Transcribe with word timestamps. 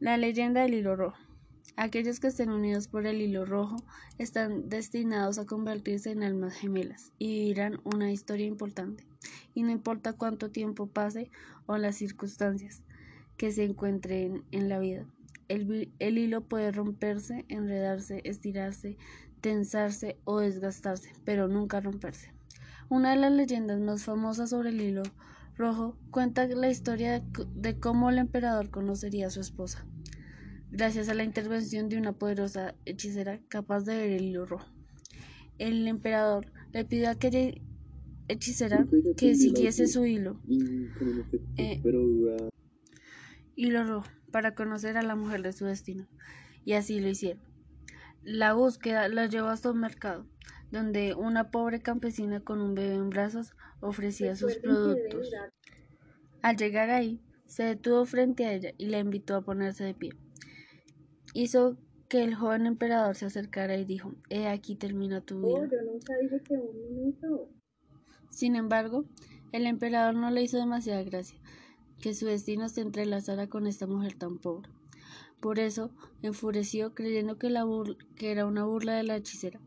La 0.00 0.16
leyenda 0.16 0.62
del 0.62 0.74
hilo 0.74 0.94
rojo. 0.94 1.18
Aquellos 1.76 2.20
que 2.20 2.28
estén 2.28 2.50
unidos 2.50 2.86
por 2.86 3.04
el 3.04 3.20
hilo 3.20 3.44
rojo 3.44 3.74
están 4.16 4.68
destinados 4.68 5.38
a 5.38 5.44
convertirse 5.44 6.12
en 6.12 6.22
almas 6.22 6.54
gemelas 6.54 7.12
y 7.18 7.40
vivirán 7.40 7.80
una 7.82 8.12
historia 8.12 8.46
importante. 8.46 9.04
Y 9.54 9.64
no 9.64 9.70
importa 9.70 10.12
cuánto 10.12 10.52
tiempo 10.52 10.86
pase 10.86 11.32
o 11.66 11.78
las 11.78 11.96
circunstancias 11.96 12.84
que 13.36 13.50
se 13.50 13.64
encuentren 13.64 14.44
en 14.52 14.68
la 14.68 14.78
vida. 14.78 15.04
El, 15.48 15.92
el 15.98 16.18
hilo 16.18 16.42
puede 16.42 16.70
romperse, 16.70 17.44
enredarse, 17.48 18.20
estirarse, 18.22 18.96
tensarse 19.40 20.16
o 20.22 20.38
desgastarse, 20.38 21.12
pero 21.24 21.48
nunca 21.48 21.80
romperse. 21.80 22.32
Una 22.88 23.10
de 23.10 23.16
las 23.16 23.32
leyendas 23.32 23.80
más 23.80 24.04
famosas 24.04 24.50
sobre 24.50 24.68
el 24.68 24.80
hilo 24.80 25.02
rojo 25.58 25.98
cuenta 26.10 26.46
la 26.46 26.70
historia 26.70 27.22
de 27.54 27.78
cómo 27.78 28.10
el 28.10 28.18
emperador 28.18 28.70
conocería 28.70 29.26
a 29.26 29.30
su 29.30 29.40
esposa, 29.40 29.84
gracias 30.70 31.08
a 31.08 31.14
la 31.14 31.24
intervención 31.24 31.88
de 31.88 31.98
una 31.98 32.12
poderosa 32.12 32.74
hechicera 32.86 33.40
capaz 33.48 33.80
de 33.84 33.96
ver 33.96 34.10
el 34.12 34.24
hilo 34.24 34.46
rojo. 34.46 34.66
El 35.58 35.86
emperador 35.88 36.52
le 36.72 36.84
pidió 36.84 37.08
a 37.08 37.12
aquella 37.12 37.52
hechicera 38.28 38.86
que 39.16 39.34
siguiese 39.34 39.88
su 39.88 40.06
hilo, 40.06 40.40
eh, 41.56 41.82
hilo 43.56 43.84
rojo, 43.84 44.08
para 44.30 44.54
conocer 44.54 44.96
a 44.96 45.02
la 45.02 45.16
mujer 45.16 45.42
de 45.42 45.52
su 45.52 45.64
destino, 45.64 46.06
y 46.64 46.74
así 46.74 47.00
lo 47.00 47.08
hicieron. 47.08 47.42
La 48.22 48.52
búsqueda 48.52 49.08
la 49.08 49.26
llevó 49.26 49.48
hasta 49.48 49.70
un 49.70 49.80
mercado, 49.80 50.26
donde 50.70 51.14
una 51.14 51.50
pobre 51.50 51.80
campesina 51.80 52.40
con 52.40 52.60
un 52.60 52.74
bebé 52.74 52.94
en 52.94 53.10
brazos 53.10 53.52
ofrecía 53.80 54.36
sus 54.36 54.56
productos. 54.56 55.30
Al 56.42 56.56
llegar 56.56 56.90
ahí, 56.90 57.20
se 57.46 57.64
detuvo 57.64 58.04
frente 58.04 58.44
a 58.44 58.52
ella 58.52 58.72
y 58.76 58.86
la 58.86 58.98
invitó 58.98 59.34
a 59.36 59.42
ponerse 59.42 59.84
de 59.84 59.94
pie. 59.94 60.10
Hizo 61.34 61.78
que 62.08 62.22
el 62.22 62.34
joven 62.34 62.66
emperador 62.66 63.16
se 63.16 63.26
acercara 63.26 63.76
y 63.76 63.84
dijo, 63.84 64.14
He 64.30 64.48
aquí 64.48 64.76
termina 64.76 65.20
tu 65.20 65.40
vida. 65.40 65.68
Oh, 67.30 67.48
Sin 68.30 68.56
embargo, 68.56 69.04
el 69.52 69.66
emperador 69.66 70.14
no 70.14 70.30
le 70.30 70.42
hizo 70.42 70.58
demasiada 70.58 71.02
gracia 71.02 71.38
que 72.00 72.14
su 72.14 72.26
destino 72.26 72.68
se 72.68 72.80
entrelazara 72.80 73.48
con 73.48 73.66
esta 73.66 73.86
mujer 73.86 74.14
tan 74.14 74.38
pobre. 74.38 74.70
Por 75.40 75.58
eso, 75.58 75.90
enfureció 76.22 76.94
creyendo 76.94 77.38
que, 77.38 77.50
la 77.50 77.64
que 78.16 78.30
era 78.30 78.46
una 78.46 78.64
burla 78.64 78.94
de 78.94 79.04
la 79.04 79.16
hechicera. 79.16 79.60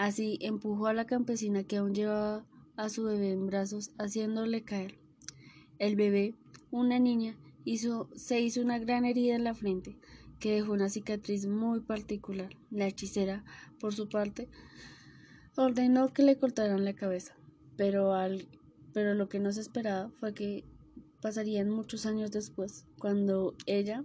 Así 0.00 0.38
empujó 0.40 0.86
a 0.86 0.94
la 0.94 1.04
campesina 1.04 1.62
que 1.62 1.76
aún 1.76 1.94
llevaba 1.94 2.46
a 2.74 2.88
su 2.88 3.04
bebé 3.04 3.32
en 3.32 3.44
brazos, 3.44 3.90
haciéndole 3.98 4.62
caer. 4.62 4.94
El 5.78 5.94
bebé, 5.94 6.36
una 6.70 6.98
niña, 6.98 7.36
hizo, 7.66 8.08
se 8.16 8.40
hizo 8.40 8.62
una 8.62 8.78
gran 8.78 9.04
herida 9.04 9.34
en 9.34 9.44
la 9.44 9.52
frente, 9.52 9.98
que 10.38 10.54
dejó 10.54 10.72
una 10.72 10.88
cicatriz 10.88 11.44
muy 11.44 11.80
particular. 11.80 12.48
La 12.70 12.86
hechicera, 12.86 13.44
por 13.78 13.92
su 13.92 14.08
parte, 14.08 14.48
ordenó 15.54 16.14
que 16.14 16.22
le 16.22 16.38
cortaran 16.38 16.86
la 16.86 16.94
cabeza, 16.94 17.36
pero, 17.76 18.14
al, 18.14 18.48
pero 18.94 19.12
lo 19.12 19.28
que 19.28 19.38
no 19.38 19.52
se 19.52 19.60
esperaba 19.60 20.08
fue 20.18 20.32
que 20.32 20.64
pasarían 21.20 21.68
muchos 21.68 22.06
años 22.06 22.30
después, 22.30 22.86
cuando 22.98 23.54
ella, 23.66 24.02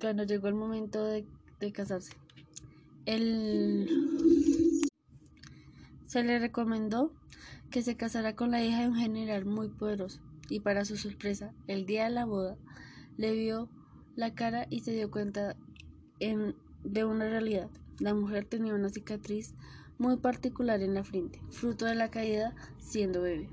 cuando 0.00 0.24
llegó 0.24 0.48
el 0.48 0.54
momento 0.54 1.04
de, 1.04 1.26
de 1.60 1.70
casarse. 1.70 2.14
El 3.04 3.90
se 6.12 6.22
le 6.22 6.38
recomendó 6.38 7.10
que 7.70 7.80
se 7.80 7.96
casara 7.96 8.36
con 8.36 8.50
la 8.50 8.62
hija 8.62 8.82
de 8.82 8.88
un 8.88 8.96
general 8.96 9.46
muy 9.46 9.70
poderoso, 9.70 10.20
y 10.50 10.60
para 10.60 10.84
su 10.84 10.98
sorpresa, 10.98 11.54
el 11.68 11.86
día 11.86 12.04
de 12.04 12.10
la 12.10 12.26
boda, 12.26 12.58
le 13.16 13.32
vio 13.32 13.70
la 14.14 14.34
cara 14.34 14.66
y 14.68 14.80
se 14.80 14.92
dio 14.92 15.10
cuenta 15.10 15.56
de 16.20 17.04
una 17.06 17.30
realidad. 17.30 17.70
La 17.98 18.12
mujer 18.12 18.44
tenía 18.44 18.74
una 18.74 18.90
cicatriz 18.90 19.54
muy 19.96 20.18
particular 20.18 20.82
en 20.82 20.92
la 20.92 21.02
frente, 21.02 21.40
fruto 21.48 21.86
de 21.86 21.94
la 21.94 22.10
caída 22.10 22.54
siendo 22.78 23.22
bebé. 23.22 23.48